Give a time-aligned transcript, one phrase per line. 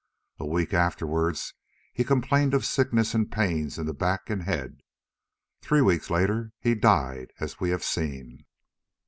[0.39, 1.53] A week afterwards
[1.93, 7.31] he complained of sickness and pains in the back and head—three weeks later he died
[7.39, 8.43] as we have seen.